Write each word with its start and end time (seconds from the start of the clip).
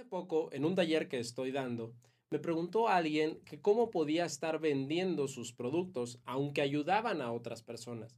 Hace 0.00 0.08
poco, 0.08 0.48
en 0.54 0.64
un 0.64 0.74
taller 0.74 1.08
que 1.08 1.18
estoy 1.18 1.52
dando, 1.52 1.92
me 2.30 2.38
preguntó 2.38 2.88
alguien 2.88 3.38
que 3.44 3.60
cómo 3.60 3.90
podía 3.90 4.24
estar 4.24 4.58
vendiendo 4.58 5.28
sus 5.28 5.52
productos 5.52 6.22
aunque 6.24 6.62
ayudaban 6.62 7.20
a 7.20 7.30
otras 7.32 7.62
personas. 7.62 8.16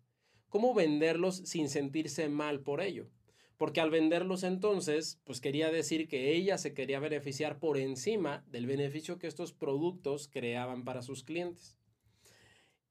¿Cómo 0.49 0.75
venderlos 0.75 1.39
sin 1.39 1.69
sentirse 1.69 2.29
mal 2.29 2.61
por 2.61 2.83
ello? 2.83 3.11
Porque 3.57 3.81
al 3.81 3.91
venderlos 3.91 4.45
entonces, 4.45 5.19
pues 5.25 5.41
quería 5.41 5.73
decir 5.73 6.07
que 6.07 6.37
ella 6.37 6.57
se 6.57 6.73
quería 6.73 7.01
beneficiar 7.01 7.59
por 7.59 7.77
encima 7.77 8.45
del 8.47 8.67
beneficio 8.67 9.19
que 9.19 9.27
estos 9.27 9.53
productos 9.53 10.29
creaban 10.29 10.85
para 10.85 11.03
sus 11.03 11.25
clientes. 11.25 11.77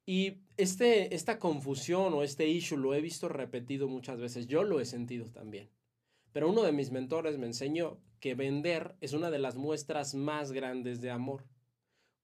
Y 0.06 0.40
este, 0.58 1.16
esta 1.16 1.40
confusión 1.40 2.14
o 2.14 2.24
este 2.24 2.50
issue 2.50 2.76
lo 2.76 2.94
he 2.94 3.00
visto 3.00 3.30
repetido 3.30 3.88
muchas 3.88 4.20
veces. 4.20 4.48
Yo 4.48 4.64
lo 4.64 4.82
he 4.82 4.86
sentido 4.86 5.32
también. 5.32 5.70
Pero 6.32 6.50
uno 6.50 6.64
de 6.64 6.72
mis 6.72 6.92
mentores 6.92 7.38
me 7.38 7.48
enseñó 7.48 8.00
que 8.20 8.36
vender 8.36 8.96
es 9.02 9.14
una 9.14 9.32
de 9.32 9.40
las 9.40 9.56
muestras 9.56 10.16
más 10.16 10.52
grandes 10.52 11.02
de 11.02 11.10
amor. 11.10 11.46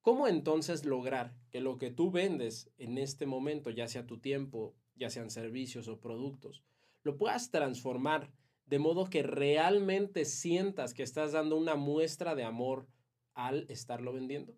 ¿Cómo 0.01 0.27
entonces 0.27 0.85
lograr 0.85 1.35
que 1.49 1.59
lo 1.59 1.77
que 1.77 1.91
tú 1.91 2.11
vendes 2.11 2.71
en 2.77 2.97
este 2.97 3.25
momento, 3.25 3.69
ya 3.71 3.87
sea 3.87 4.05
tu 4.05 4.19
tiempo, 4.19 4.73
ya 4.95 5.09
sean 5.09 5.29
servicios 5.29 5.87
o 5.87 5.99
productos, 5.99 6.63
lo 7.03 7.17
puedas 7.17 7.51
transformar 7.51 8.31
de 8.65 8.79
modo 8.79 9.09
que 9.09 9.23
realmente 9.23 10.25
sientas 10.25 10.93
que 10.93 11.03
estás 11.03 11.31
dando 11.31 11.57
una 11.57 11.75
muestra 11.75 12.35
de 12.35 12.43
amor 12.43 12.87
al 13.33 13.65
estarlo 13.69 14.13
vendiendo? 14.13 14.55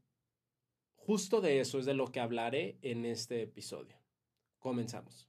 Justo 0.95 1.41
de 1.41 1.59
eso 1.59 1.79
es 1.79 1.85
de 1.85 1.93
lo 1.93 2.11
que 2.11 2.19
hablaré 2.19 2.77
en 2.81 3.05
este 3.05 3.41
episodio. 3.41 3.97
Comenzamos. 4.59 5.28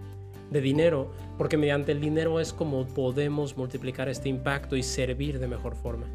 de 0.51 0.61
dinero, 0.61 1.11
porque 1.37 1.57
mediante 1.57 1.91
el 1.91 1.99
dinero 1.99 2.39
es 2.39 2.53
como 2.53 2.85
podemos 2.85 3.57
multiplicar 3.57 4.09
este 4.09 4.29
impacto 4.29 4.75
y 4.75 4.83
servir 4.83 5.39
de 5.39 5.47
mejor 5.47 5.75
forma. 5.75 6.05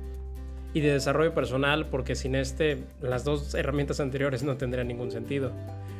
Y 0.75 0.81
de 0.81 0.93
desarrollo 0.93 1.35
personal, 1.35 1.89
porque 1.89 2.15
sin 2.15 2.35
este, 2.35 2.85
las 3.01 3.25
dos 3.25 3.55
herramientas 3.55 3.99
anteriores 3.99 4.43
no 4.43 4.57
tendrían 4.57 4.89
ningún 4.89 5.11
sentido. 5.11 5.51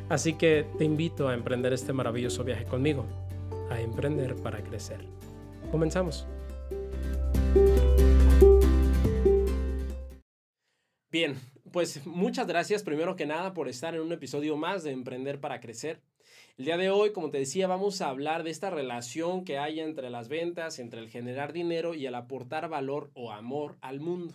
Así 0.07 0.33
que 0.33 0.65
te 0.77 0.85
invito 0.85 1.27
a 1.27 1.33
emprender 1.33 1.73
este 1.73 1.91
maravilloso 1.91 2.43
viaje 2.43 2.63
conmigo, 2.63 3.05
a 3.69 3.81
emprender 3.81 4.35
para 4.35 4.61
crecer. 4.61 5.01
Comenzamos. 5.71 6.27
Bien, 11.11 11.35
pues 11.71 12.05
muchas 12.05 12.45
gracias 12.47 12.83
primero 12.83 13.15
que 13.15 13.25
nada 13.25 13.53
por 13.53 13.67
estar 13.67 13.95
en 13.95 14.01
un 14.01 14.11
episodio 14.11 14.55
más 14.55 14.83
de 14.83 14.91
Emprender 14.91 15.39
para 15.39 15.59
Crecer. 15.59 15.99
El 16.57 16.65
día 16.65 16.77
de 16.77 16.89
hoy, 16.89 17.13
como 17.13 17.29
te 17.29 17.37
decía, 17.37 17.67
vamos 17.67 18.01
a 18.01 18.09
hablar 18.09 18.43
de 18.43 18.49
esta 18.49 18.71
relación 18.71 19.45
que 19.45 19.59
hay 19.59 19.79
entre 19.79 20.09
las 20.09 20.27
ventas, 20.27 20.79
entre 20.79 20.99
el 21.01 21.07
generar 21.07 21.53
dinero 21.53 21.93
y 21.93 22.07
el 22.07 22.15
aportar 22.15 22.67
valor 22.67 23.11
o 23.13 23.31
amor 23.31 23.77
al 23.79 23.99
mundo. 23.99 24.33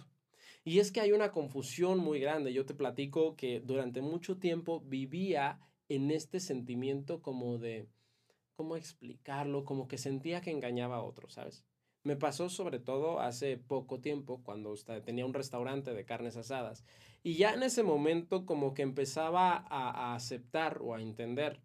Y 0.63 0.79
es 0.79 0.93
que 0.93 1.01
hay 1.01 1.11
una 1.11 1.33
confusión 1.33 1.99
muy 1.99 2.21
grande. 2.21 2.53
Yo 2.53 2.65
te 2.65 2.75
platico 2.75 3.35
que 3.35 3.59
durante 3.59 4.03
mucho 4.03 4.39
tiempo 4.39 4.83
vivía 4.87 5.59
en 5.89 6.13
este 6.13 6.39
sentimiento 6.39 7.21
como 7.23 7.59
de, 7.59 7.89
¿cómo 8.55 8.77
explicarlo? 8.77 9.65
Como 9.65 9.89
que 9.89 9.99
sentía 9.99 10.43
que 10.43 10.53
engañaba 10.53 10.99
a 10.99 11.03
otros, 11.03 11.33
¿sabes? 11.33 11.65
Me 12.05 12.15
pasó 12.15 12.49
sobre 12.49 12.79
todo 12.79 13.19
hace 13.19 13.57
poco 13.57 14.01
tiempo 14.01 14.45
cuando 14.45 14.77
tenía 15.05 15.27
un 15.27 15.35
restaurante 15.35 15.93
de 15.93 16.05
carnes 16.05 16.37
asadas 16.37 16.85
y 17.25 17.35
ya 17.35 17.53
en 17.53 17.65
ese 17.65 17.83
momento 17.83 18.47
como 18.47 18.75
que 18.75 18.83
empezaba 18.83 19.57
a, 19.57 19.91
a 19.91 20.15
aceptar 20.15 20.79
o 20.83 20.95
a 20.95 21.03
entender 21.03 21.61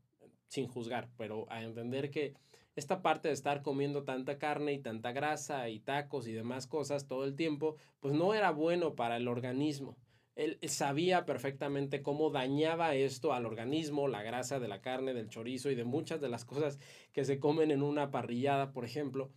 sin 0.48 0.68
juzgar, 0.68 1.10
pero 1.18 1.46
a 1.50 1.64
entender 1.64 2.10
que 2.10 2.34
esta 2.76 3.02
parte 3.02 3.28
de 3.28 3.34
estar 3.34 3.64
comiendo 3.64 4.04
tanta 4.04 4.38
carne 4.38 4.74
y 4.74 4.80
tanta 4.80 5.12
grasa 5.12 5.68
y 5.70 5.80
tacos 5.80 6.28
y 6.28 6.34
demás 6.34 6.68
cosas 6.68 7.08
todo 7.08 7.26
el 7.26 7.36
tiempo, 7.36 7.76
pues 8.00 8.14
no 8.14 8.34
era 8.34 8.52
bueno 8.52 8.96
para 8.96 9.18
el 9.18 9.28
organismo. 9.28 9.98
Él 10.36 10.60
sabía 10.68 11.26
perfectamente 11.26 12.04
cómo 12.04 12.30
dañaba 12.30 12.94
esto 12.94 13.34
al 13.34 13.48
organismo, 13.48 14.08
la 14.08 14.22
grasa 14.22 14.60
de 14.60 14.68
la 14.68 14.82
carne, 14.82 15.16
del 15.16 15.30
chorizo 15.30 15.72
y 15.72 15.76
de 15.76 15.84
muchas 15.84 16.22
de 16.22 16.30
las 16.30 16.46
cosas 16.46 16.78
que 17.12 17.26
se 17.26 17.40
comen 17.40 17.72
en 17.72 17.82
una 17.82 18.12
parrillada, 18.12 18.72
por 18.72 18.86
ejemplo 18.86 19.32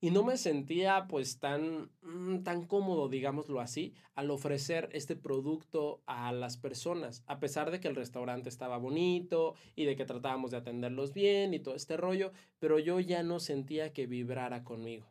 y 0.00 0.10
no 0.10 0.22
me 0.22 0.36
sentía 0.36 1.06
pues 1.08 1.38
tan, 1.38 1.90
mm, 2.02 2.42
tan 2.42 2.66
cómodo, 2.66 3.08
digámoslo 3.08 3.60
así, 3.60 3.94
al 4.14 4.30
ofrecer 4.30 4.88
este 4.92 5.16
producto 5.16 6.02
a 6.06 6.32
las 6.32 6.58
personas, 6.58 7.24
a 7.26 7.38
pesar 7.40 7.70
de 7.70 7.80
que 7.80 7.88
el 7.88 7.96
restaurante 7.96 8.48
estaba 8.48 8.76
bonito 8.76 9.54
y 9.74 9.84
de 9.84 9.96
que 9.96 10.04
tratábamos 10.04 10.50
de 10.50 10.58
atenderlos 10.58 11.14
bien 11.14 11.54
y 11.54 11.60
todo 11.60 11.74
este 11.74 11.96
rollo, 11.96 12.32
pero 12.58 12.78
yo 12.78 13.00
ya 13.00 13.22
no 13.22 13.40
sentía 13.40 13.92
que 13.92 14.06
vibrara 14.06 14.64
conmigo. 14.64 15.06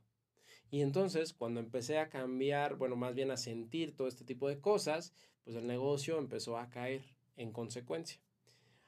Y 0.69 0.81
entonces, 0.81 1.33
cuando 1.33 1.59
empecé 1.59 1.99
a 1.99 2.09
cambiar, 2.09 2.75
bueno, 2.75 2.95
más 2.95 3.15
bien 3.15 3.31
a 3.31 3.37
sentir 3.37 3.95
todo 3.95 4.07
este 4.07 4.25
tipo 4.25 4.49
de 4.49 4.59
cosas, 4.59 5.13
pues 5.43 5.55
el 5.55 5.67
negocio 5.67 6.17
empezó 6.17 6.57
a 6.57 6.69
caer 6.69 7.03
en 7.37 7.51
consecuencia. 7.51 8.19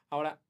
Ahora, 0.10 0.42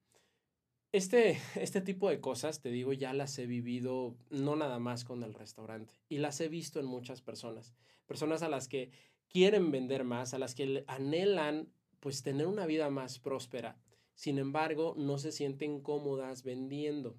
este, 0.91 1.39
este 1.55 1.81
tipo 1.81 2.09
de 2.09 2.19
cosas, 2.19 2.61
te 2.61 2.69
digo, 2.69 2.93
ya 2.93 3.13
las 3.13 3.37
he 3.39 3.45
vivido 3.45 4.15
no 4.29 4.55
nada 4.55 4.79
más 4.79 5.03
con 5.03 5.23
el 5.23 5.33
restaurante 5.33 5.93
y 6.09 6.17
las 6.17 6.39
he 6.41 6.49
visto 6.49 6.79
en 6.79 6.85
muchas 6.85 7.21
personas. 7.21 7.73
Personas 8.05 8.41
a 8.41 8.49
las 8.49 8.67
que 8.67 8.91
quieren 9.27 9.71
vender 9.71 10.03
más, 10.03 10.33
a 10.33 10.39
las 10.39 10.55
que 10.55 10.83
anhelan 10.87 11.69
pues 11.99 12.23
tener 12.23 12.47
una 12.47 12.65
vida 12.65 12.89
más 12.89 13.19
próspera. 13.19 13.77
Sin 14.13 14.39
embargo, 14.39 14.95
no 14.97 15.17
se 15.17 15.31
sienten 15.31 15.81
cómodas 15.81 16.43
vendiendo. 16.43 17.17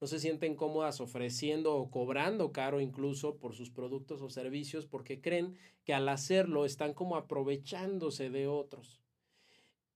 No 0.00 0.06
se 0.06 0.18
sienten 0.18 0.56
cómodas 0.56 1.00
ofreciendo 1.00 1.76
o 1.76 1.90
cobrando 1.90 2.52
caro 2.52 2.80
incluso 2.80 3.36
por 3.36 3.54
sus 3.54 3.70
productos 3.70 4.22
o 4.22 4.30
servicios 4.30 4.86
porque 4.86 5.20
creen 5.20 5.56
que 5.84 5.92
al 5.92 6.08
hacerlo 6.08 6.64
están 6.64 6.94
como 6.94 7.16
aprovechándose 7.16 8.30
de 8.30 8.48
otros. 8.48 9.00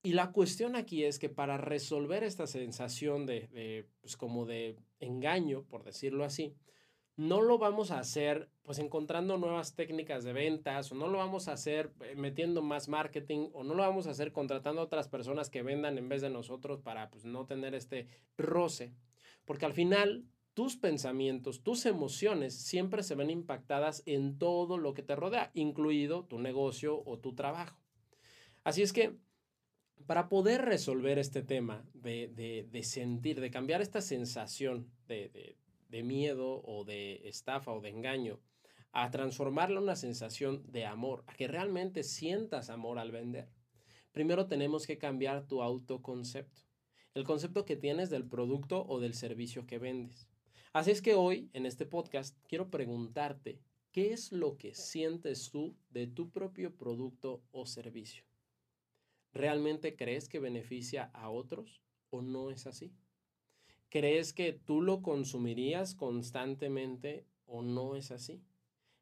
Y 0.04 0.12
la 0.12 0.32
cuestión 0.32 0.76
aquí 0.76 1.02
es 1.02 1.18
que 1.18 1.30
para 1.30 1.56
resolver 1.56 2.24
esta 2.24 2.46
sensación 2.46 3.24
de, 3.24 3.88
pues 4.02 4.18
como 4.18 4.44
de 4.44 4.76
engaño, 5.00 5.62
por 5.62 5.82
decirlo 5.82 6.24
así, 6.24 6.54
no 7.16 7.40
lo 7.40 7.56
vamos 7.56 7.90
a 7.90 8.00
hacer 8.00 8.50
pues 8.64 8.78
encontrando 8.80 9.38
nuevas 9.38 9.74
técnicas 9.74 10.22
de 10.22 10.34
ventas 10.34 10.92
o 10.92 10.94
no 10.94 11.08
lo 11.08 11.16
vamos 11.16 11.48
a 11.48 11.52
hacer 11.52 11.90
eh, 12.02 12.16
metiendo 12.16 12.60
más 12.60 12.88
marketing 12.88 13.48
o 13.54 13.64
no 13.64 13.72
lo 13.72 13.82
vamos 13.82 14.06
a 14.06 14.10
hacer 14.10 14.32
contratando 14.32 14.82
a 14.82 14.84
otras 14.84 15.08
personas 15.08 15.48
que 15.48 15.62
vendan 15.62 15.96
en 15.96 16.10
vez 16.10 16.20
de 16.20 16.28
nosotros 16.28 16.82
para 16.82 17.08
pues 17.10 17.24
no 17.24 17.46
tener 17.46 17.74
este 17.74 18.06
roce. 18.36 18.92
Porque 19.46 19.64
al 19.64 19.72
final 19.72 20.26
tus 20.52 20.76
pensamientos, 20.76 21.62
tus 21.62 21.86
emociones 21.86 22.54
siempre 22.54 23.02
se 23.02 23.14
ven 23.14 23.30
impactadas 23.30 24.02
en 24.04 24.36
todo 24.36 24.76
lo 24.76 24.92
que 24.92 25.02
te 25.02 25.16
rodea, 25.16 25.50
incluido 25.54 26.26
tu 26.26 26.38
negocio 26.38 27.02
o 27.06 27.18
tu 27.18 27.34
trabajo. 27.34 27.80
Así 28.64 28.82
es 28.82 28.92
que 28.92 29.16
para 30.06 30.28
poder 30.28 30.62
resolver 30.62 31.18
este 31.18 31.42
tema 31.42 31.84
de, 31.94 32.80
sentir, 32.82 33.40
de 33.40 33.50
cambiar 33.50 33.80
esta 33.80 34.00
sensación 34.00 34.90
de, 35.08 35.56
de, 35.88 36.02
miedo 36.02 36.62
o 36.64 36.84
de 36.84 37.26
estafa 37.28 37.72
o 37.72 37.80
de 37.80 37.88
engaño, 37.88 38.40
a 38.92 39.10
transformarla 39.10 39.78
en 39.78 39.84
una 39.84 39.96
sensación 39.96 40.62
de 40.70 40.86
amor, 40.86 41.24
a 41.26 41.34
que 41.34 41.48
realmente 41.48 42.02
sientas 42.02 42.70
amor 42.70 42.98
al 42.98 43.10
vender, 43.10 43.48
primero 44.12 44.46
tenemos 44.46 44.86
que 44.86 44.98
cambiar 44.98 45.46
tu 45.46 45.62
autoconcepto, 45.62 46.62
el 47.14 47.24
concepto 47.24 47.64
que 47.64 47.76
tienes 47.76 48.10
del 48.10 48.24
producto 48.24 48.84
o 48.86 49.00
del 49.00 49.14
servicio 49.14 49.66
que 49.66 49.78
vendes. 49.78 50.28
Así 50.72 50.90
es 50.90 51.00
que 51.02 51.14
hoy, 51.14 51.48
en 51.52 51.66
este 51.66 51.86
podcast, 51.86 52.36
quiero 52.48 52.68
preguntarte, 52.68 53.60
¿qué 53.92 54.12
es 54.12 54.32
lo 54.32 54.56
que 54.56 54.74
sientes 54.74 55.50
tú 55.50 55.76
de 55.90 56.08
tu 56.08 56.30
propio 56.30 56.76
producto 56.76 57.42
o 57.52 57.64
servicio? 57.66 58.24
¿Realmente 59.34 59.96
crees 59.96 60.28
que 60.28 60.38
beneficia 60.38 61.10
a 61.12 61.28
otros 61.28 61.82
o 62.10 62.22
no 62.22 62.50
es 62.50 62.68
así? 62.68 62.94
¿Crees 63.88 64.32
que 64.32 64.52
tú 64.52 64.80
lo 64.80 65.02
consumirías 65.02 65.96
constantemente 65.96 67.26
o 67.44 67.60
no 67.60 67.96
es 67.96 68.12
así? 68.12 68.44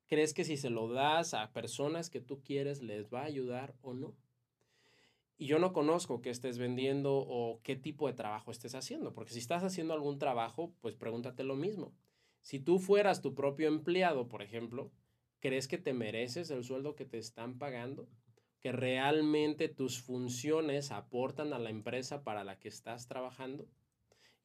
¿Crees 0.06 0.32
que 0.32 0.44
si 0.44 0.56
se 0.56 0.70
lo 0.70 0.88
das 0.88 1.34
a 1.34 1.52
personas 1.52 2.08
que 2.08 2.22
tú 2.22 2.42
quieres 2.42 2.82
les 2.82 3.12
va 3.12 3.20
a 3.20 3.26
ayudar 3.26 3.74
o 3.82 3.92
no? 3.92 4.16
Y 5.36 5.46
yo 5.46 5.58
no 5.58 5.74
conozco 5.74 6.22
qué 6.22 6.30
estés 6.30 6.56
vendiendo 6.56 7.14
o 7.14 7.60
qué 7.62 7.76
tipo 7.76 8.06
de 8.06 8.14
trabajo 8.14 8.50
estés 8.50 8.74
haciendo, 8.74 9.12
porque 9.12 9.32
si 9.32 9.38
estás 9.38 9.62
haciendo 9.64 9.92
algún 9.92 10.18
trabajo, 10.18 10.72
pues 10.80 10.94
pregúntate 10.96 11.44
lo 11.44 11.56
mismo. 11.56 11.92
Si 12.40 12.58
tú 12.58 12.78
fueras 12.78 13.20
tu 13.20 13.34
propio 13.34 13.68
empleado, 13.68 14.28
por 14.28 14.40
ejemplo, 14.40 14.92
¿crees 15.40 15.68
que 15.68 15.78
te 15.78 15.92
mereces 15.92 16.50
el 16.50 16.64
sueldo 16.64 16.94
que 16.94 17.04
te 17.04 17.18
están 17.18 17.58
pagando? 17.58 18.08
¿Que 18.62 18.72
realmente 18.72 19.68
tus 19.68 20.00
funciones 20.00 20.92
aportan 20.92 21.52
a 21.52 21.58
la 21.58 21.70
empresa 21.70 22.22
para 22.22 22.44
la 22.44 22.58
que 22.58 22.68
estás 22.68 23.08
trabajando? 23.08 23.66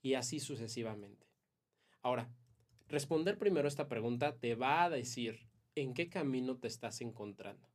Y 0.02 0.16
así 0.16 0.40
sucesivamente. 0.40 1.28
Ahora, 2.02 2.30
responder 2.88 3.38
primero 3.38 3.68
esta 3.68 3.88
pregunta 3.88 4.38
te 4.38 4.56
va 4.56 4.84
a 4.84 4.90
decir 4.90 5.48
en 5.76 5.94
qué 5.94 6.10
camino 6.10 6.58
te 6.58 6.68
estás 6.68 7.02
encontrando. 7.02 7.68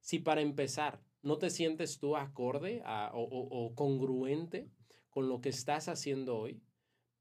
Si 0.00 0.18
para 0.18 0.42
empezar 0.42 1.00
no 1.22 1.38
te 1.38 1.50
sientes 1.50 1.98
tú 1.98 2.16
acorde 2.16 2.82
o, 3.12 3.22
o 3.22 3.74
congruente 3.74 4.68
con 5.08 5.28
lo 5.28 5.40
que 5.40 5.48
estás 5.48 5.88
haciendo 5.88 6.38
hoy, 6.38 6.62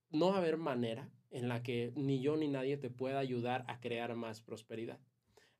no 0.09 0.29
va 0.29 0.35
a 0.35 0.39
haber 0.39 0.57
manera 0.57 1.09
en 1.31 1.47
la 1.47 1.61
que 1.61 1.91
ni 1.95 2.21
yo 2.21 2.37
ni 2.37 2.47
nadie 2.47 2.77
te 2.77 2.89
pueda 2.89 3.19
ayudar 3.19 3.63
a 3.67 3.79
crear 3.79 4.15
más 4.15 4.41
prosperidad. 4.41 4.99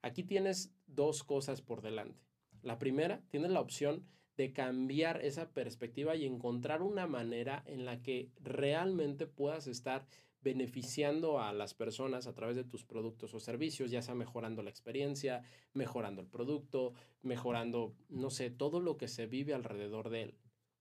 Aquí 0.02 0.24
tienes 0.24 0.74
dos 0.88 1.24
cosas 1.24 1.62
por 1.62 1.82
delante. 1.82 2.29
La 2.62 2.80
primera, 2.80 3.22
tienes 3.30 3.52
la 3.52 3.62
opción 3.62 4.06
de 4.38 4.54
cambiar 4.54 5.24
esa 5.24 5.52
perspectiva 5.52 6.16
y 6.16 6.26
encontrar 6.26 6.82
una 6.82 7.08
manera 7.08 7.64
en 7.66 7.86
la 7.86 8.02
que 8.02 8.32
realmente 8.40 9.28
puedas 9.28 9.68
estar 9.68 10.08
beneficiando 10.42 11.42
a 11.42 11.52
las 11.52 11.74
personas 11.74 12.26
a 12.26 12.34
través 12.34 12.56
de 12.56 12.64
tus 12.64 12.86
productos 12.86 13.34
o 13.34 13.40
servicios, 13.40 13.92
ya 13.92 14.02
sea 14.02 14.16
mejorando 14.16 14.64
la 14.64 14.70
experiencia, 14.70 15.44
mejorando 15.74 16.22
el 16.22 16.28
producto, 16.28 16.94
mejorando, 17.22 17.94
no 18.08 18.30
sé, 18.30 18.50
todo 18.50 18.80
lo 18.80 18.98
que 18.98 19.10
se 19.10 19.26
vive 19.26 19.54
alrededor 19.54 20.10
de 20.10 20.24
él. 20.24 20.38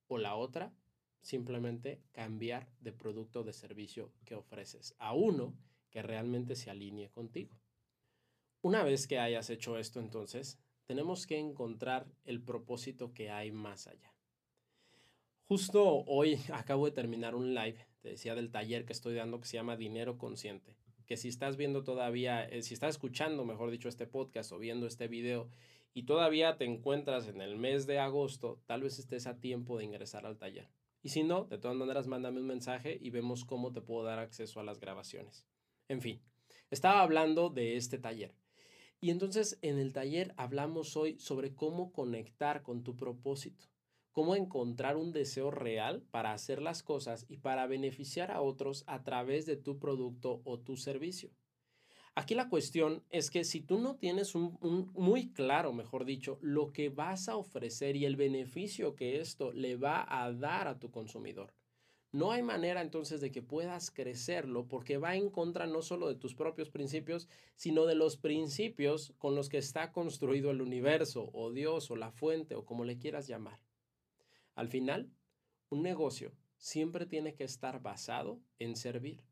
O 0.06 0.18
la 0.18 0.36
otra, 0.36 0.72
simplemente 1.20 2.00
cambiar 2.12 2.68
de 2.80 2.92
producto 2.92 3.40
o 3.40 3.44
de 3.44 3.52
servicio 3.52 4.12
que 4.24 4.36
ofreces 4.36 4.94
a 4.98 5.14
uno 5.14 5.56
que 5.90 6.02
realmente 6.02 6.54
se 6.54 6.70
alinee 6.70 7.10
contigo. 7.10 7.58
Una 8.62 8.82
vez 8.84 9.06
que 9.06 9.18
hayas 9.18 9.50
hecho 9.50 9.78
esto, 9.78 10.00
entonces, 10.00 10.58
tenemos 10.88 11.26
que 11.26 11.38
encontrar 11.38 12.06
el 12.24 12.40
propósito 12.40 13.12
que 13.12 13.28
hay 13.28 13.52
más 13.52 13.86
allá. 13.86 14.10
Justo 15.46 15.84
hoy 16.06 16.40
acabo 16.54 16.86
de 16.86 16.92
terminar 16.92 17.34
un 17.34 17.54
live, 17.54 17.86
te 18.00 18.08
decía 18.08 18.34
del 18.34 18.50
taller 18.50 18.86
que 18.86 18.94
estoy 18.94 19.14
dando 19.14 19.38
que 19.38 19.46
se 19.46 19.58
llama 19.58 19.76
Dinero 19.76 20.16
Consciente, 20.16 20.78
que 21.04 21.18
si 21.18 21.28
estás 21.28 21.58
viendo 21.58 21.84
todavía, 21.84 22.42
eh, 22.42 22.62
si 22.62 22.72
estás 22.72 22.94
escuchando, 22.94 23.44
mejor 23.44 23.70
dicho, 23.70 23.90
este 23.90 24.06
podcast 24.06 24.50
o 24.50 24.58
viendo 24.58 24.86
este 24.86 25.08
video 25.08 25.50
y 25.92 26.04
todavía 26.04 26.56
te 26.56 26.64
encuentras 26.64 27.28
en 27.28 27.42
el 27.42 27.56
mes 27.58 27.86
de 27.86 27.98
agosto, 27.98 28.62
tal 28.64 28.82
vez 28.82 28.98
estés 28.98 29.26
a 29.26 29.40
tiempo 29.40 29.76
de 29.76 29.84
ingresar 29.84 30.24
al 30.24 30.38
taller. 30.38 30.70
Y 31.02 31.10
si 31.10 31.22
no, 31.22 31.44
de 31.44 31.58
todas 31.58 31.76
maneras, 31.76 32.06
mándame 32.06 32.40
un 32.40 32.46
mensaje 32.46 32.96
y 32.98 33.10
vemos 33.10 33.44
cómo 33.44 33.72
te 33.72 33.82
puedo 33.82 34.04
dar 34.04 34.20
acceso 34.20 34.58
a 34.58 34.64
las 34.64 34.80
grabaciones. 34.80 35.46
En 35.86 36.00
fin, 36.00 36.22
estaba 36.70 37.02
hablando 37.02 37.50
de 37.50 37.76
este 37.76 37.98
taller. 37.98 38.34
Y 39.00 39.10
entonces 39.10 39.58
en 39.62 39.78
el 39.78 39.92
taller 39.92 40.34
hablamos 40.36 40.96
hoy 40.96 41.18
sobre 41.20 41.54
cómo 41.54 41.92
conectar 41.92 42.62
con 42.62 42.82
tu 42.82 42.96
propósito, 42.96 43.66
cómo 44.10 44.34
encontrar 44.34 44.96
un 44.96 45.12
deseo 45.12 45.52
real 45.52 46.02
para 46.10 46.32
hacer 46.32 46.60
las 46.60 46.82
cosas 46.82 47.24
y 47.28 47.36
para 47.36 47.68
beneficiar 47.68 48.32
a 48.32 48.40
otros 48.40 48.82
a 48.88 49.04
través 49.04 49.46
de 49.46 49.56
tu 49.56 49.78
producto 49.78 50.42
o 50.44 50.58
tu 50.58 50.76
servicio. 50.76 51.30
Aquí 52.16 52.34
la 52.34 52.48
cuestión 52.48 53.04
es 53.10 53.30
que 53.30 53.44
si 53.44 53.60
tú 53.60 53.78
no 53.78 53.94
tienes 53.94 54.34
un, 54.34 54.58
muy 54.94 55.32
claro, 55.32 55.72
mejor 55.72 56.04
dicho, 56.04 56.40
lo 56.42 56.72
que 56.72 56.88
vas 56.88 57.28
a 57.28 57.36
ofrecer 57.36 57.94
y 57.94 58.04
el 58.04 58.16
beneficio 58.16 58.96
que 58.96 59.20
esto 59.20 59.52
le 59.52 59.76
va 59.76 60.04
a 60.08 60.32
dar 60.32 60.66
a 60.66 60.80
tu 60.80 60.90
consumidor, 60.90 61.54
no 62.10 62.32
hay 62.32 62.42
manera 62.42 62.80
entonces 62.80 63.20
de 63.20 63.30
que 63.30 63.42
puedas 63.42 63.90
crecerlo 63.90 64.66
porque 64.66 64.96
va 64.96 65.16
en 65.16 65.28
contra 65.28 65.66
no 65.66 65.82
solo 65.82 66.08
de 66.08 66.14
tus 66.14 66.34
propios 66.34 66.70
principios, 66.70 67.28
sino 67.54 67.84
de 67.84 67.94
los 67.94 68.16
principios 68.16 69.12
con 69.18 69.34
los 69.34 69.48
que 69.48 69.58
está 69.58 69.92
construido 69.92 70.50
el 70.50 70.62
universo 70.62 71.28
o 71.34 71.52
Dios 71.52 71.90
o 71.90 71.96
la 71.96 72.10
fuente 72.10 72.54
o 72.54 72.64
como 72.64 72.84
le 72.84 72.98
quieras 72.98 73.26
llamar. 73.26 73.60
Al 74.54 74.68
final, 74.68 75.10
un 75.68 75.82
negocio 75.82 76.32
siempre 76.56 77.04
tiene 77.04 77.34
que 77.34 77.44
estar 77.44 77.82
basado 77.82 78.40
en 78.58 78.74
servir 78.74 79.22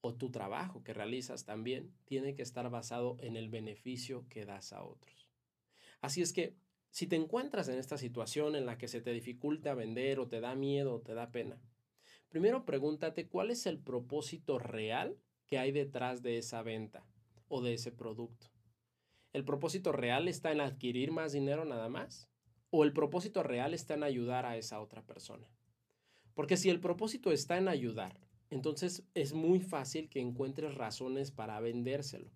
o 0.00 0.14
tu 0.14 0.30
trabajo 0.30 0.82
que 0.82 0.94
realizas 0.94 1.44
también 1.44 1.92
tiene 2.06 2.34
que 2.34 2.42
estar 2.42 2.68
basado 2.70 3.18
en 3.20 3.36
el 3.36 3.50
beneficio 3.50 4.26
que 4.30 4.46
das 4.46 4.72
a 4.72 4.82
otros. 4.82 5.28
Así 6.00 6.22
es 6.22 6.32
que 6.32 6.54
si 6.90 7.06
te 7.06 7.16
encuentras 7.16 7.68
en 7.68 7.78
esta 7.78 7.98
situación 7.98 8.56
en 8.56 8.64
la 8.64 8.78
que 8.78 8.88
se 8.88 9.02
te 9.02 9.12
dificulta 9.12 9.74
vender 9.74 10.18
o 10.18 10.28
te 10.28 10.40
da 10.40 10.54
miedo 10.54 10.94
o 10.94 11.00
te 11.00 11.14
da 11.14 11.30
pena, 11.30 11.60
primero 12.30 12.64
pregúntate 12.64 13.28
cuál 13.28 13.50
es 13.50 13.66
el 13.66 13.78
propósito 13.78 14.58
real 14.58 15.18
que 15.46 15.58
hay 15.58 15.70
detrás 15.70 16.22
de 16.22 16.38
esa 16.38 16.62
venta 16.62 17.04
o 17.48 17.60
de 17.60 17.74
ese 17.74 17.92
producto. 17.92 18.46
¿El 19.34 19.44
propósito 19.44 19.92
real 19.92 20.26
está 20.26 20.50
en 20.50 20.62
adquirir 20.62 21.12
más 21.12 21.32
dinero 21.32 21.66
nada 21.66 21.90
más? 21.90 22.28
¿O 22.70 22.84
el 22.84 22.94
propósito 22.94 23.42
real 23.42 23.74
está 23.74 23.94
en 23.94 24.04
ayudar 24.04 24.46
a 24.46 24.56
esa 24.56 24.80
otra 24.80 25.02
persona? 25.02 25.46
Porque 26.34 26.56
si 26.56 26.70
el 26.70 26.80
propósito 26.80 27.30
está 27.30 27.58
en 27.58 27.68
ayudar 27.68 28.18
entonces 28.50 29.04
es 29.14 29.32
muy 29.32 29.60
fácil 29.60 30.08
que 30.08 30.20
encuentres 30.20 30.74
razones 30.74 31.30
para 31.30 31.60
vendérselo, 31.60 32.30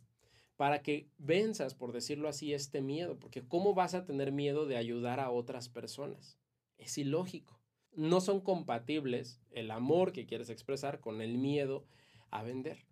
para 0.56 0.80
que 0.80 1.08
venzas, 1.18 1.74
por 1.74 1.92
decirlo 1.92 2.28
así, 2.28 2.54
este 2.54 2.80
miedo, 2.80 3.18
porque 3.18 3.42
¿cómo 3.46 3.74
vas 3.74 3.94
a 3.94 4.04
tener 4.04 4.30
miedo 4.30 4.66
de 4.66 4.76
ayudar 4.76 5.18
a 5.18 5.30
otras 5.30 5.68
personas? 5.68 6.38
Es 6.78 6.96
ilógico. 6.98 7.58
No 7.94 8.20
son 8.20 8.40
compatibles 8.40 9.40
el 9.50 9.70
amor 9.70 10.12
que 10.12 10.26
quieres 10.26 10.50
expresar 10.50 11.00
con 11.00 11.20
el 11.20 11.38
miedo 11.38 11.84
a 12.30 12.42
vender. 12.42 12.86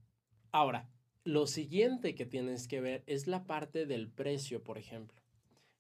Ahora, 0.51 0.89
lo 1.25 1.47
siguiente 1.47 2.15
que 2.15 2.27
tienes 2.27 2.67
que 2.67 2.81
ver 2.81 3.05
es 3.07 3.27
la 3.27 3.45
parte 3.45 3.87
del 3.87 4.11
precio, 4.11 4.63
por 4.63 4.79
ejemplo. 4.79 5.22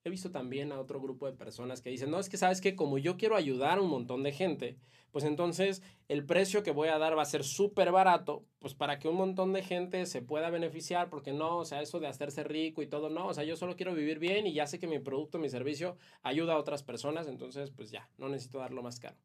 He 0.04 0.10
visto 0.10 0.32
también 0.32 0.72
a 0.72 0.80
otro 0.80 1.00
grupo 1.00 1.26
de 1.26 1.32
personas 1.32 1.80
que 1.80 1.90
dicen, 1.90 2.10
no, 2.10 2.18
es 2.18 2.28
que 2.28 2.36
sabes 2.36 2.60
que 2.60 2.74
como 2.74 2.98
yo 2.98 3.16
quiero 3.16 3.36
ayudar 3.36 3.78
a 3.78 3.82
un 3.82 3.88
montón 3.88 4.24
de 4.24 4.32
gente, 4.32 4.76
pues 5.12 5.24
entonces 5.24 5.80
el 6.08 6.26
precio 6.26 6.64
que 6.64 6.72
voy 6.72 6.88
a 6.88 6.98
dar 6.98 7.16
va 7.16 7.22
a 7.22 7.26
ser 7.26 7.44
súper 7.44 7.92
barato, 7.92 8.44
pues 8.58 8.74
para 8.74 8.98
que 8.98 9.06
un 9.06 9.14
montón 9.14 9.52
de 9.52 9.62
gente 9.62 10.04
se 10.06 10.20
pueda 10.20 10.50
beneficiar, 10.50 11.08
porque 11.08 11.32
no, 11.32 11.58
o 11.58 11.64
sea, 11.64 11.82
eso 11.82 12.00
de 12.00 12.08
hacerse 12.08 12.42
rico 12.42 12.82
y 12.82 12.88
todo, 12.88 13.10
no, 13.10 13.28
o 13.28 13.34
sea, 13.34 13.44
yo 13.44 13.54
solo 13.54 13.76
quiero 13.76 13.94
vivir 13.94 14.18
bien 14.18 14.46
y 14.46 14.54
ya 14.54 14.66
sé 14.66 14.80
que 14.80 14.88
mi 14.88 14.98
producto, 14.98 15.38
mi 15.38 15.48
servicio 15.48 15.96
ayuda 16.22 16.54
a 16.54 16.58
otras 16.58 16.82
personas, 16.82 17.28
entonces 17.28 17.70
pues 17.70 17.92
ya, 17.92 18.10
no 18.18 18.28
necesito 18.28 18.58
darlo 18.58 18.82
más 18.82 18.98
caro. 18.98 19.16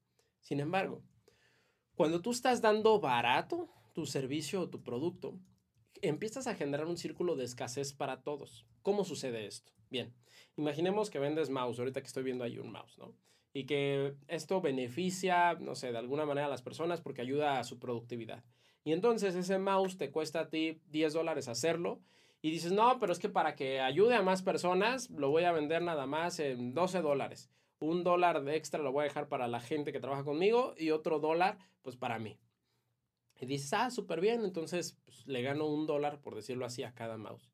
Sin 0.41 0.59
embargo, 0.59 1.01
cuando 1.95 2.21
tú 2.21 2.29
estás 2.29 2.61
dando 2.61 2.99
barato 2.99 3.67
tu 3.93 4.05
servicio 4.05 4.61
o 4.61 4.69
tu 4.69 4.83
producto, 4.83 5.39
empiezas 6.01 6.47
a 6.47 6.55
generar 6.55 6.87
un 6.87 6.97
círculo 6.97 7.35
de 7.35 7.45
escasez 7.45 7.93
para 7.93 8.21
todos. 8.21 8.65
¿Cómo 8.81 9.03
sucede 9.03 9.45
esto? 9.45 9.71
Bien, 9.89 10.13
imaginemos 10.57 11.09
que 11.09 11.19
vendes 11.19 11.49
mouse, 11.49 11.79
ahorita 11.79 12.01
que 12.01 12.07
estoy 12.07 12.23
viendo 12.23 12.43
ahí 12.43 12.57
un 12.57 12.71
mouse, 12.71 12.97
¿no? 12.97 13.13
Y 13.53 13.65
que 13.65 14.15
esto 14.27 14.61
beneficia, 14.61 15.55
no 15.55 15.75
sé, 15.75 15.91
de 15.91 15.97
alguna 15.97 16.25
manera 16.25 16.47
a 16.47 16.49
las 16.49 16.61
personas 16.61 17.01
porque 17.01 17.21
ayuda 17.21 17.59
a 17.59 17.63
su 17.63 17.79
productividad. 17.79 18.43
Y 18.83 18.93
entonces 18.93 19.35
ese 19.35 19.59
mouse 19.59 19.97
te 19.97 20.11
cuesta 20.11 20.41
a 20.41 20.49
ti 20.49 20.81
10 20.87 21.13
dólares 21.13 21.47
hacerlo 21.47 22.01
y 22.41 22.51
dices, 22.51 22.71
no, 22.71 22.99
pero 22.99 23.11
es 23.11 23.19
que 23.19 23.29
para 23.29 23.55
que 23.55 23.81
ayude 23.81 24.15
a 24.15 24.21
más 24.21 24.41
personas 24.41 25.09
lo 25.09 25.29
voy 25.29 25.43
a 25.43 25.51
vender 25.51 25.81
nada 25.81 26.05
más 26.05 26.39
en 26.39 26.73
12 26.73 27.01
dólares. 27.01 27.49
Un 27.79 28.03
dólar 28.03 28.43
de 28.43 28.55
extra 28.55 28.81
lo 28.81 28.91
voy 28.91 29.01
a 29.01 29.07
dejar 29.07 29.27
para 29.27 29.47
la 29.47 29.59
gente 29.59 29.91
que 29.91 29.99
trabaja 29.99 30.23
conmigo 30.23 30.73
y 30.77 30.91
otro 30.91 31.19
dólar 31.19 31.57
pues 31.81 31.95
para 31.95 32.19
mí. 32.19 32.37
Y 33.39 33.45
dices, 33.45 33.73
ah, 33.73 33.89
súper 33.91 34.21
bien, 34.21 34.43
entonces 34.43 34.97
pues, 35.05 35.27
le 35.27 35.41
gano 35.41 35.67
un 35.67 35.85
dólar, 35.85 36.21
por 36.21 36.35
decirlo 36.35 36.65
así, 36.65 36.83
a 36.83 36.93
cada 36.93 37.17
mouse. 37.17 37.51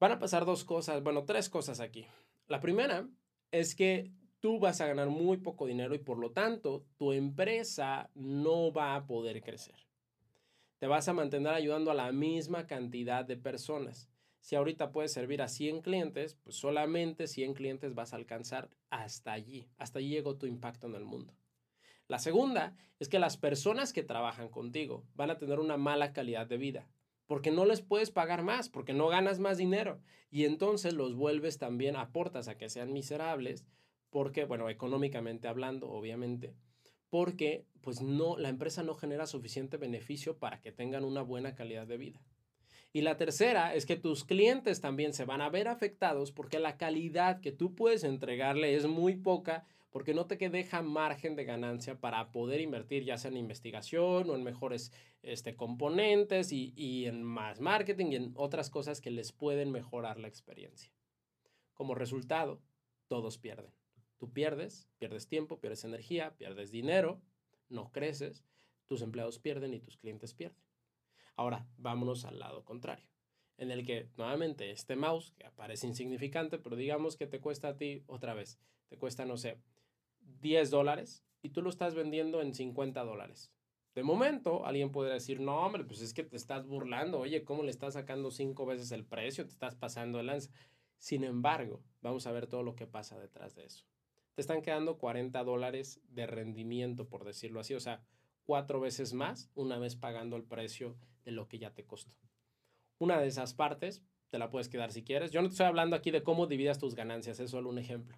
Van 0.00 0.12
a 0.12 0.18
pasar 0.18 0.44
dos 0.44 0.64
cosas, 0.64 1.02
bueno, 1.02 1.24
tres 1.24 1.48
cosas 1.48 1.80
aquí. 1.80 2.06
La 2.48 2.60
primera 2.60 3.08
es 3.52 3.74
que 3.74 4.10
tú 4.40 4.58
vas 4.58 4.80
a 4.80 4.86
ganar 4.86 5.08
muy 5.08 5.36
poco 5.36 5.66
dinero 5.66 5.94
y 5.94 5.98
por 5.98 6.18
lo 6.18 6.32
tanto 6.32 6.84
tu 6.96 7.12
empresa 7.12 8.10
no 8.14 8.72
va 8.72 8.96
a 8.96 9.06
poder 9.06 9.40
crecer. 9.42 9.76
Te 10.78 10.88
vas 10.88 11.06
a 11.06 11.12
mantener 11.12 11.54
ayudando 11.54 11.92
a 11.92 11.94
la 11.94 12.10
misma 12.10 12.66
cantidad 12.66 13.24
de 13.24 13.36
personas. 13.36 14.10
Si 14.40 14.56
ahorita 14.56 14.90
puedes 14.90 15.12
servir 15.12 15.40
a 15.40 15.46
100 15.46 15.82
clientes, 15.82 16.34
pues 16.42 16.56
solamente 16.56 17.28
100 17.28 17.54
clientes 17.54 17.94
vas 17.94 18.12
a 18.12 18.16
alcanzar 18.16 18.68
hasta 18.90 19.30
allí. 19.30 19.68
Hasta 19.78 20.00
allí 20.00 20.08
llegó 20.08 20.36
tu 20.36 20.46
impacto 20.46 20.88
en 20.88 20.96
el 20.96 21.04
mundo. 21.04 21.32
La 22.12 22.18
segunda 22.18 22.76
es 22.98 23.08
que 23.08 23.18
las 23.18 23.38
personas 23.38 23.94
que 23.94 24.02
trabajan 24.02 24.50
contigo 24.50 25.06
van 25.14 25.30
a 25.30 25.38
tener 25.38 25.58
una 25.60 25.78
mala 25.78 26.12
calidad 26.12 26.46
de 26.46 26.58
vida 26.58 26.86
porque 27.26 27.50
no 27.50 27.64
les 27.64 27.80
puedes 27.80 28.10
pagar 28.10 28.42
más, 28.42 28.68
porque 28.68 28.92
no 28.92 29.08
ganas 29.08 29.38
más 29.38 29.56
dinero. 29.56 29.98
Y 30.30 30.44
entonces 30.44 30.92
los 30.92 31.14
vuelves 31.14 31.56
también, 31.56 31.96
aportas 31.96 32.48
a 32.48 32.58
que 32.58 32.68
sean 32.68 32.92
miserables, 32.92 33.64
porque, 34.10 34.44
bueno, 34.44 34.68
económicamente 34.68 35.48
hablando, 35.48 35.88
obviamente, 35.88 36.54
porque 37.08 37.64
pues 37.80 38.02
no, 38.02 38.36
la 38.36 38.50
empresa 38.50 38.82
no 38.82 38.94
genera 38.94 39.26
suficiente 39.26 39.78
beneficio 39.78 40.36
para 40.36 40.60
que 40.60 40.70
tengan 40.70 41.06
una 41.06 41.22
buena 41.22 41.54
calidad 41.54 41.86
de 41.86 41.96
vida. 41.96 42.20
Y 42.92 43.00
la 43.00 43.16
tercera 43.16 43.74
es 43.74 43.86
que 43.86 43.96
tus 43.96 44.24
clientes 44.24 44.82
también 44.82 45.14
se 45.14 45.24
van 45.24 45.40
a 45.40 45.48
ver 45.48 45.66
afectados 45.66 46.30
porque 46.30 46.58
la 46.58 46.76
calidad 46.76 47.40
que 47.40 47.52
tú 47.52 47.74
puedes 47.74 48.04
entregarle 48.04 48.74
es 48.74 48.86
muy 48.86 49.16
poca 49.16 49.64
porque 49.92 50.14
no 50.14 50.26
te 50.26 50.36
deja 50.48 50.82
margen 50.82 51.36
de 51.36 51.44
ganancia 51.44 52.00
para 52.00 52.32
poder 52.32 52.60
invertir 52.60 53.04
ya 53.04 53.18
sea 53.18 53.30
en 53.30 53.36
investigación 53.36 54.28
o 54.28 54.34
en 54.34 54.42
mejores 54.42 54.90
este, 55.22 55.54
componentes 55.54 56.50
y, 56.50 56.72
y 56.74 57.04
en 57.04 57.22
más 57.22 57.60
marketing 57.60 58.06
y 58.06 58.16
en 58.16 58.32
otras 58.34 58.70
cosas 58.70 59.00
que 59.00 59.10
les 59.10 59.30
pueden 59.32 59.70
mejorar 59.70 60.18
la 60.18 60.28
experiencia. 60.28 60.90
Como 61.74 61.94
resultado, 61.94 62.60
todos 63.06 63.38
pierden. 63.38 63.72
Tú 64.18 64.32
pierdes, 64.32 64.88
pierdes 64.98 65.28
tiempo, 65.28 65.60
pierdes 65.60 65.84
energía, 65.84 66.34
pierdes 66.38 66.70
dinero, 66.70 67.20
no 67.68 67.92
creces, 67.92 68.44
tus 68.86 69.02
empleados 69.02 69.38
pierden 69.38 69.74
y 69.74 69.80
tus 69.80 69.96
clientes 69.96 70.32
pierden. 70.32 70.62
Ahora, 71.36 71.66
vámonos 71.76 72.24
al 72.24 72.38
lado 72.38 72.64
contrario, 72.64 73.08
en 73.58 73.70
el 73.70 73.84
que 73.84 74.08
nuevamente 74.16 74.70
este 74.70 74.96
mouse, 74.96 75.32
que 75.32 75.44
aparece 75.44 75.86
insignificante, 75.86 76.58
pero 76.58 76.76
digamos 76.76 77.16
que 77.16 77.26
te 77.26 77.40
cuesta 77.40 77.68
a 77.68 77.76
ti 77.76 78.04
otra 78.06 78.34
vez, 78.34 78.58
te 78.88 78.96
cuesta, 78.96 79.24
no 79.24 79.36
sé, 79.36 79.58
10 80.40 80.70
dólares 80.70 81.24
y 81.42 81.50
tú 81.50 81.62
lo 81.62 81.70
estás 81.70 81.94
vendiendo 81.94 82.40
en 82.40 82.54
50 82.54 83.02
dólares. 83.04 83.52
De 83.94 84.02
momento, 84.02 84.64
alguien 84.64 84.90
puede 84.90 85.12
decir, 85.12 85.40
no, 85.40 85.58
hombre, 85.58 85.84
pues 85.84 86.00
es 86.00 86.14
que 86.14 86.22
te 86.22 86.36
estás 86.36 86.66
burlando, 86.66 87.18
oye, 87.18 87.44
¿cómo 87.44 87.62
le 87.62 87.70
estás 87.70 87.94
sacando 87.94 88.30
cinco 88.30 88.64
veces 88.64 88.90
el 88.92 89.04
precio? 89.04 89.44
Te 89.44 89.52
estás 89.52 89.74
pasando 89.74 90.20
el 90.20 90.26
lanza. 90.26 90.50
Sin 90.96 91.24
embargo, 91.24 91.82
vamos 92.00 92.26
a 92.26 92.32
ver 92.32 92.46
todo 92.46 92.62
lo 92.62 92.74
que 92.74 92.86
pasa 92.86 93.18
detrás 93.18 93.54
de 93.54 93.66
eso. 93.66 93.84
Te 94.34 94.40
están 94.40 94.62
quedando 94.62 94.96
40 94.96 95.44
dólares 95.44 96.00
de 96.08 96.26
rendimiento, 96.26 97.06
por 97.06 97.24
decirlo 97.24 97.60
así, 97.60 97.74
o 97.74 97.80
sea, 97.80 98.02
cuatro 98.44 98.80
veces 98.80 99.12
más 99.12 99.50
una 99.54 99.78
vez 99.78 99.94
pagando 99.94 100.36
el 100.36 100.44
precio 100.44 100.96
de 101.24 101.32
lo 101.32 101.48
que 101.48 101.58
ya 101.58 101.74
te 101.74 101.84
costó. 101.84 102.16
Una 102.98 103.20
de 103.20 103.26
esas 103.26 103.52
partes 103.52 104.02
te 104.30 104.38
la 104.38 104.48
puedes 104.48 104.70
quedar 104.70 104.90
si 104.90 105.04
quieres. 105.04 105.32
Yo 105.32 105.42
no 105.42 105.48
te 105.48 105.52
estoy 105.52 105.66
hablando 105.66 105.96
aquí 105.96 106.10
de 106.10 106.22
cómo 106.22 106.46
dividas 106.46 106.78
tus 106.78 106.94
ganancias, 106.94 107.40
es 107.40 107.50
solo 107.50 107.68
un 107.68 107.78
ejemplo. 107.78 108.16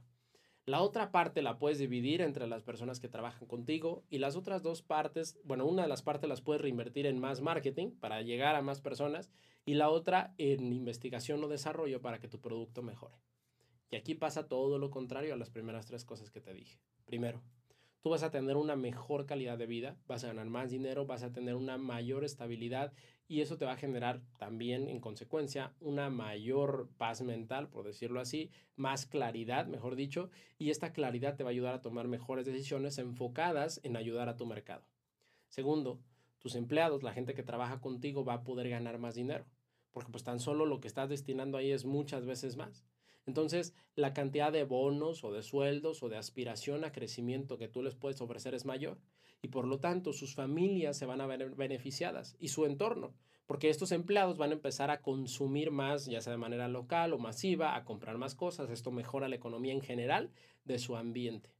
La 0.66 0.80
otra 0.80 1.12
parte 1.12 1.42
la 1.42 1.58
puedes 1.58 1.78
dividir 1.78 2.22
entre 2.22 2.46
las 2.46 2.62
personas 2.62 2.98
que 2.98 3.08
trabajan 3.08 3.46
contigo 3.46 4.02
y 4.08 4.16
las 4.16 4.34
otras 4.34 4.62
dos 4.62 4.80
partes, 4.80 5.38
bueno, 5.44 5.66
una 5.66 5.82
de 5.82 5.88
las 5.88 6.00
partes 6.00 6.26
las 6.26 6.40
puedes 6.40 6.62
reinvertir 6.62 7.04
en 7.04 7.20
más 7.20 7.42
marketing 7.42 7.90
para 7.90 8.22
llegar 8.22 8.56
a 8.56 8.62
más 8.62 8.80
personas 8.80 9.30
y 9.66 9.74
la 9.74 9.90
otra 9.90 10.32
en 10.38 10.72
investigación 10.72 11.44
o 11.44 11.48
desarrollo 11.48 12.00
para 12.00 12.18
que 12.18 12.28
tu 12.28 12.40
producto 12.40 12.82
mejore. 12.82 13.20
Y 13.90 13.96
aquí 13.96 14.14
pasa 14.14 14.48
todo 14.48 14.78
lo 14.78 14.90
contrario 14.90 15.34
a 15.34 15.36
las 15.36 15.50
primeras 15.50 15.84
tres 15.84 16.06
cosas 16.06 16.30
que 16.30 16.40
te 16.40 16.54
dije. 16.54 16.78
Primero, 17.04 17.42
tú 18.00 18.08
vas 18.08 18.22
a 18.22 18.30
tener 18.30 18.56
una 18.56 18.74
mejor 18.74 19.26
calidad 19.26 19.58
de 19.58 19.66
vida, 19.66 19.98
vas 20.06 20.24
a 20.24 20.28
ganar 20.28 20.46
más 20.46 20.70
dinero, 20.70 21.04
vas 21.04 21.24
a 21.24 21.32
tener 21.32 21.56
una 21.56 21.76
mayor 21.76 22.24
estabilidad 22.24 22.94
y 23.26 23.40
eso 23.40 23.56
te 23.56 23.64
va 23.64 23.72
a 23.72 23.76
generar 23.76 24.20
también 24.38 24.88
en 24.88 25.00
consecuencia 25.00 25.74
una 25.80 26.10
mayor 26.10 26.90
paz 26.98 27.22
mental, 27.22 27.68
por 27.68 27.86
decirlo 27.86 28.20
así, 28.20 28.50
más 28.76 29.06
claridad, 29.06 29.66
mejor 29.66 29.96
dicho, 29.96 30.30
y 30.58 30.70
esta 30.70 30.92
claridad 30.92 31.36
te 31.36 31.42
va 31.42 31.50
a 31.50 31.52
ayudar 31.52 31.74
a 31.74 31.82
tomar 31.82 32.06
mejores 32.06 32.46
decisiones 32.46 32.98
enfocadas 32.98 33.80
en 33.82 33.96
ayudar 33.96 34.28
a 34.28 34.36
tu 34.36 34.46
mercado. 34.46 34.84
Segundo, 35.48 36.00
tus 36.38 36.54
empleados, 36.54 37.02
la 37.02 37.14
gente 37.14 37.34
que 37.34 37.42
trabaja 37.42 37.80
contigo 37.80 38.24
va 38.24 38.34
a 38.34 38.44
poder 38.44 38.68
ganar 38.68 38.98
más 38.98 39.14
dinero, 39.14 39.46
porque 39.90 40.10
pues 40.10 40.24
tan 40.24 40.40
solo 40.40 40.66
lo 40.66 40.80
que 40.80 40.88
estás 40.88 41.08
destinando 41.08 41.56
ahí 41.56 41.70
es 41.70 41.86
muchas 41.86 42.26
veces 42.26 42.56
más. 42.56 42.84
Entonces, 43.26 43.74
la 43.94 44.12
cantidad 44.12 44.52
de 44.52 44.64
bonos 44.64 45.24
o 45.24 45.32
de 45.32 45.42
sueldos 45.42 46.02
o 46.02 46.10
de 46.10 46.18
aspiración 46.18 46.84
a 46.84 46.92
crecimiento 46.92 47.56
que 47.56 47.68
tú 47.68 47.82
les 47.82 47.94
puedes 47.94 48.20
ofrecer 48.20 48.54
es 48.54 48.66
mayor 48.66 48.98
y 49.44 49.48
por 49.48 49.66
lo 49.66 49.78
tanto 49.78 50.14
sus 50.14 50.34
familias 50.34 50.96
se 50.96 51.04
van 51.04 51.20
a 51.20 51.26
ver 51.26 51.50
beneficiadas 51.50 52.34
y 52.40 52.48
su 52.48 52.64
entorno, 52.64 53.12
porque 53.44 53.68
estos 53.68 53.92
empleados 53.92 54.38
van 54.38 54.50
a 54.50 54.54
empezar 54.54 54.90
a 54.90 55.02
consumir 55.02 55.70
más, 55.70 56.06
ya 56.06 56.22
sea 56.22 56.32
de 56.32 56.38
manera 56.38 56.66
local 56.66 57.12
o 57.12 57.18
masiva, 57.18 57.76
a 57.76 57.84
comprar 57.84 58.16
más 58.16 58.34
cosas. 58.34 58.70
Esto 58.70 58.90
mejora 58.90 59.28
la 59.28 59.36
economía 59.36 59.74
en 59.74 59.82
general 59.82 60.30
de 60.64 60.78
su 60.78 60.96
ambiente. 60.96 61.50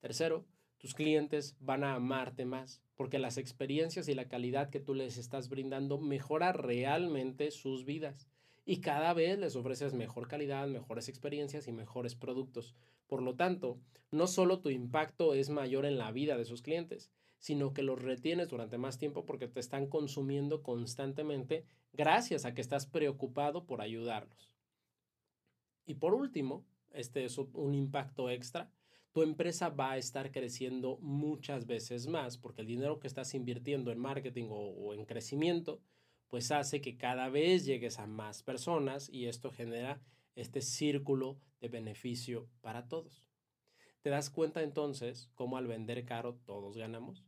Tercero, 0.00 0.44
tus 0.76 0.92
clientes 0.92 1.56
van 1.60 1.82
a 1.82 1.94
amarte 1.94 2.44
más, 2.44 2.82
porque 2.94 3.18
las 3.18 3.38
experiencias 3.38 4.06
y 4.08 4.14
la 4.14 4.28
calidad 4.28 4.68
que 4.68 4.80
tú 4.80 4.92
les 4.92 5.16
estás 5.16 5.48
brindando 5.48 5.98
mejora 5.98 6.52
realmente 6.52 7.50
sus 7.52 7.86
vidas 7.86 8.28
y 8.64 8.80
cada 8.80 9.12
vez 9.12 9.38
les 9.38 9.56
ofreces 9.56 9.92
mejor 9.92 10.26
calidad, 10.26 10.66
mejores 10.68 11.08
experiencias 11.08 11.68
y 11.68 11.72
mejores 11.72 12.14
productos. 12.14 12.74
Por 13.06 13.22
lo 13.22 13.34
tanto, 13.36 13.78
no 14.10 14.26
solo 14.26 14.60
tu 14.60 14.70
impacto 14.70 15.34
es 15.34 15.50
mayor 15.50 15.84
en 15.84 15.98
la 15.98 16.12
vida 16.12 16.36
de 16.36 16.46
sus 16.46 16.62
clientes, 16.62 17.10
sino 17.38 17.74
que 17.74 17.82
los 17.82 18.00
retienes 18.00 18.48
durante 18.48 18.78
más 18.78 18.96
tiempo 18.96 19.26
porque 19.26 19.48
te 19.48 19.60
están 19.60 19.86
consumiendo 19.86 20.62
constantemente 20.62 21.66
gracias 21.92 22.46
a 22.46 22.54
que 22.54 22.62
estás 22.62 22.86
preocupado 22.86 23.66
por 23.66 23.82
ayudarlos. 23.82 24.54
Y 25.84 25.94
por 25.94 26.14
último, 26.14 26.64
este 26.94 27.26
es 27.26 27.36
un 27.36 27.74
impacto 27.74 28.30
extra, 28.30 28.70
tu 29.12 29.22
empresa 29.22 29.68
va 29.68 29.92
a 29.92 29.98
estar 29.98 30.32
creciendo 30.32 30.96
muchas 31.02 31.66
veces 31.66 32.06
más 32.06 32.38
porque 32.38 32.62
el 32.62 32.66
dinero 32.66 32.98
que 32.98 33.06
estás 33.06 33.34
invirtiendo 33.34 33.92
en 33.92 33.98
marketing 33.98 34.46
o, 34.48 34.70
o 34.70 34.94
en 34.94 35.04
crecimiento 35.04 35.80
pues 36.28 36.50
hace 36.50 36.80
que 36.80 36.96
cada 36.96 37.28
vez 37.28 37.64
llegues 37.64 37.98
a 37.98 38.06
más 38.06 38.42
personas 38.42 39.08
y 39.08 39.26
esto 39.26 39.50
genera 39.50 40.00
este 40.34 40.60
círculo 40.60 41.38
de 41.60 41.68
beneficio 41.68 42.48
para 42.60 42.88
todos. 42.88 43.28
¿Te 44.02 44.10
das 44.10 44.30
cuenta 44.30 44.62
entonces 44.62 45.30
cómo 45.34 45.56
al 45.56 45.66
vender 45.66 46.04
caro 46.04 46.34
todos 46.44 46.76
ganamos? 46.76 47.24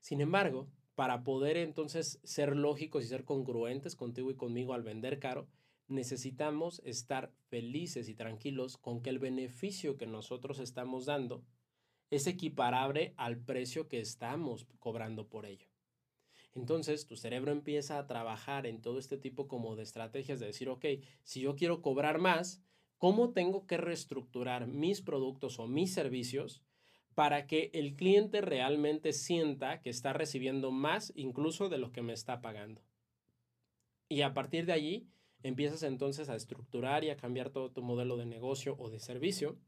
Sin 0.00 0.20
embargo, 0.20 0.68
para 0.94 1.24
poder 1.24 1.56
entonces 1.56 2.20
ser 2.22 2.54
lógicos 2.54 3.04
y 3.04 3.08
ser 3.08 3.24
congruentes 3.24 3.96
contigo 3.96 4.30
y 4.30 4.36
conmigo 4.36 4.74
al 4.74 4.82
vender 4.82 5.18
caro, 5.18 5.48
necesitamos 5.88 6.80
estar 6.84 7.32
felices 7.48 8.08
y 8.08 8.14
tranquilos 8.14 8.76
con 8.76 9.02
que 9.02 9.10
el 9.10 9.18
beneficio 9.18 9.96
que 9.96 10.06
nosotros 10.06 10.58
estamos 10.58 11.06
dando 11.06 11.44
es 12.10 12.26
equiparable 12.26 13.14
al 13.16 13.38
precio 13.38 13.88
que 13.88 14.00
estamos 14.00 14.66
cobrando 14.78 15.28
por 15.28 15.46
ello. 15.46 15.71
Entonces 16.54 17.06
tu 17.06 17.16
cerebro 17.16 17.52
empieza 17.52 17.98
a 17.98 18.06
trabajar 18.06 18.66
en 18.66 18.82
todo 18.82 18.98
este 18.98 19.16
tipo 19.16 19.48
como 19.48 19.74
de 19.74 19.82
estrategias 19.82 20.38
de 20.38 20.46
decir, 20.46 20.68
ok, 20.68 20.84
si 21.22 21.40
yo 21.40 21.56
quiero 21.56 21.80
cobrar 21.80 22.18
más, 22.18 22.62
¿cómo 22.98 23.32
tengo 23.32 23.66
que 23.66 23.78
reestructurar 23.78 24.66
mis 24.66 25.00
productos 25.00 25.58
o 25.58 25.66
mis 25.66 25.94
servicios 25.94 26.62
para 27.14 27.46
que 27.46 27.70
el 27.74 27.94
cliente 27.96 28.40
realmente 28.40 29.12
sienta 29.12 29.80
que 29.80 29.90
está 29.90 30.12
recibiendo 30.12 30.70
más 30.70 31.12
incluso 31.16 31.68
de 31.68 31.78
lo 31.78 31.90
que 31.90 32.02
me 32.02 32.12
está 32.12 32.42
pagando? 32.42 32.82
Y 34.08 34.20
a 34.20 34.34
partir 34.34 34.66
de 34.66 34.74
allí 34.74 35.08
empiezas 35.42 35.82
entonces 35.82 36.28
a 36.28 36.36
estructurar 36.36 37.02
y 37.02 37.10
a 37.10 37.16
cambiar 37.16 37.48
todo 37.48 37.70
tu 37.70 37.82
modelo 37.82 38.18
de 38.18 38.26
negocio 38.26 38.76
o 38.78 38.90
de 38.90 39.00
servicio 39.00 39.58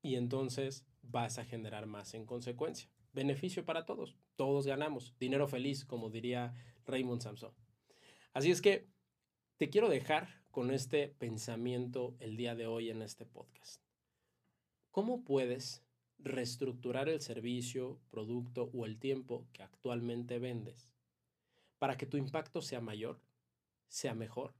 y 0.00 0.14
entonces 0.14 0.86
vas 1.02 1.38
a 1.38 1.44
generar 1.44 1.86
más 1.86 2.14
en 2.14 2.24
consecuencia 2.24 2.88
beneficio 3.16 3.64
para 3.64 3.86
todos. 3.86 4.14
Todos 4.36 4.66
ganamos. 4.66 5.14
Dinero 5.18 5.48
feliz, 5.48 5.84
como 5.84 6.10
diría 6.10 6.54
Raymond 6.84 7.22
Samson. 7.22 7.52
Así 8.32 8.50
es 8.50 8.60
que 8.60 8.86
te 9.56 9.70
quiero 9.70 9.88
dejar 9.88 10.28
con 10.50 10.70
este 10.70 11.08
pensamiento 11.08 12.14
el 12.20 12.36
día 12.36 12.54
de 12.54 12.66
hoy 12.66 12.90
en 12.90 13.00
este 13.00 13.24
podcast. 13.24 13.82
¿Cómo 14.90 15.24
puedes 15.24 15.82
reestructurar 16.18 17.08
el 17.08 17.20
servicio, 17.20 17.98
producto 18.10 18.70
o 18.74 18.84
el 18.84 18.98
tiempo 18.98 19.46
que 19.52 19.62
actualmente 19.62 20.38
vendes 20.38 20.90
para 21.78 21.96
que 21.96 22.06
tu 22.06 22.18
impacto 22.18 22.60
sea 22.60 22.80
mayor, 22.80 23.20
sea 23.88 24.14
mejor, 24.14 24.54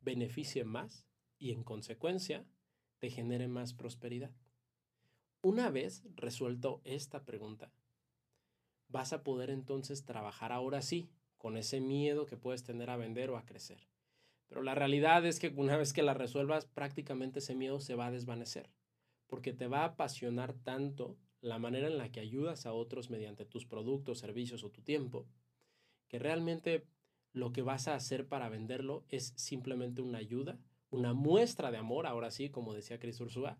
beneficie 0.00 0.64
más 0.64 1.06
y 1.36 1.52
en 1.52 1.64
consecuencia 1.64 2.46
te 3.00 3.10
genere 3.10 3.48
más 3.48 3.74
prosperidad? 3.74 4.30
Una 5.40 5.70
vez 5.70 6.04
resuelto 6.16 6.80
esta 6.84 7.24
pregunta, 7.24 7.72
vas 8.88 9.12
a 9.12 9.22
poder 9.22 9.50
entonces 9.50 10.04
trabajar 10.04 10.52
ahora 10.52 10.82
sí 10.82 11.10
con 11.36 11.56
ese 11.56 11.80
miedo 11.80 12.26
que 12.26 12.36
puedes 12.36 12.64
tener 12.64 12.90
a 12.90 12.96
vender 12.96 13.30
o 13.30 13.36
a 13.36 13.44
crecer. 13.44 13.88
Pero 14.48 14.62
la 14.62 14.74
realidad 14.74 15.24
es 15.26 15.38
que 15.38 15.48
una 15.48 15.76
vez 15.78 15.92
que 15.92 16.02
la 16.02 16.14
resuelvas, 16.14 16.66
prácticamente 16.66 17.38
ese 17.38 17.54
miedo 17.54 17.80
se 17.80 17.94
va 17.94 18.06
a 18.06 18.10
desvanecer, 18.10 18.70
porque 19.26 19.52
te 19.52 19.68
va 19.68 19.80
a 19.80 19.86
apasionar 19.86 20.54
tanto 20.54 21.16
la 21.40 21.58
manera 21.58 21.86
en 21.86 21.98
la 21.98 22.10
que 22.10 22.20
ayudas 22.20 22.66
a 22.66 22.72
otros 22.72 23.10
mediante 23.10 23.44
tus 23.44 23.64
productos, 23.64 24.18
servicios 24.18 24.64
o 24.64 24.70
tu 24.70 24.82
tiempo, 24.82 25.28
que 26.08 26.18
realmente 26.18 26.86
lo 27.32 27.52
que 27.52 27.62
vas 27.62 27.86
a 27.86 27.94
hacer 27.94 28.26
para 28.26 28.48
venderlo 28.48 29.04
es 29.08 29.34
simplemente 29.36 30.02
una 30.02 30.18
ayuda, 30.18 30.58
una 30.90 31.12
muestra 31.12 31.70
de 31.70 31.76
amor, 31.76 32.06
ahora 32.06 32.30
sí, 32.30 32.50
como 32.50 32.74
decía 32.74 32.98
Cris 32.98 33.20
Ursúa, 33.20 33.58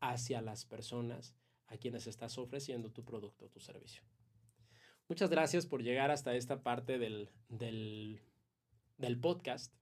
hacia 0.00 0.42
las 0.42 0.66
personas 0.66 1.34
a 1.66 1.78
quienes 1.78 2.06
estás 2.06 2.36
ofreciendo 2.36 2.90
tu 2.90 3.04
producto 3.04 3.46
o 3.46 3.48
tu 3.48 3.60
servicio. 3.60 4.02
Muchas 5.06 5.28
gracias 5.28 5.66
por 5.66 5.82
llegar 5.82 6.10
hasta 6.10 6.34
esta 6.34 6.62
parte 6.62 6.98
del, 6.98 7.28
del, 7.48 9.20
podcast. 9.20 9.74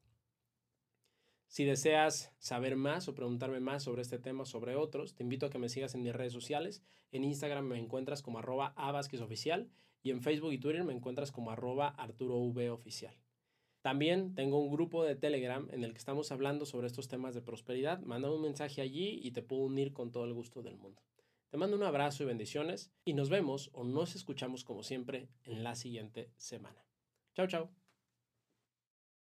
Si 1.46 1.64
deseas 1.64 2.34
saber 2.38 2.74
más 2.74 3.06
o 3.06 3.14
preguntarme 3.14 3.60
más 3.60 3.84
sobre 3.84 4.02
este 4.02 4.18
tema 4.18 4.42
o 4.42 4.46
sobre 4.46 4.74
otros, 4.74 5.14
te 5.14 5.22
invito 5.22 5.46
a 5.46 5.50
que 5.50 5.60
me 5.60 5.68
sigas 5.68 5.94
en 5.94 6.02
mis 6.02 6.12
redes 6.12 6.32
sociales. 6.32 6.82
En 7.12 7.22
Instagram 7.22 7.66
me 7.66 7.78
encuentras 7.78 8.20
como 8.20 8.40
arroba 8.40 8.74
oficial 9.22 9.70
y 10.02 10.10
en 10.10 10.22
Facebook 10.22 10.54
y 10.54 10.58
Twitter 10.58 10.82
me 10.82 10.92
encuentras 10.92 11.30
como 11.30 11.52
arroba 11.52 11.88
arturovoficial. 11.88 13.16
También 13.80 14.34
tengo 14.34 14.58
un 14.58 14.72
grupo 14.72 15.04
de 15.04 15.14
Telegram 15.14 15.68
en 15.70 15.84
el 15.84 15.92
que 15.92 15.98
estamos 15.98 16.32
hablando 16.32 16.66
sobre 16.66 16.88
estos 16.88 17.06
temas 17.06 17.34
de 17.34 17.42
prosperidad. 17.42 18.00
Manda 18.00 18.28
un 18.28 18.42
mensaje 18.42 18.80
allí 18.80 19.20
y 19.22 19.30
te 19.30 19.42
puedo 19.42 19.62
unir 19.62 19.92
con 19.92 20.10
todo 20.10 20.24
el 20.24 20.34
gusto 20.34 20.62
del 20.62 20.78
mundo. 20.78 21.00
Te 21.52 21.58
mando 21.58 21.76
un 21.76 21.82
abrazo 21.82 22.22
y 22.22 22.26
bendiciones 22.26 22.90
y 23.04 23.12
nos 23.12 23.28
vemos 23.28 23.68
o 23.74 23.84
nos 23.84 24.16
escuchamos 24.16 24.64
como 24.64 24.82
siempre 24.82 25.28
en 25.44 25.62
la 25.62 25.74
siguiente 25.74 26.32
semana. 26.38 26.82
Chao, 27.34 27.46
chao. 27.46 27.81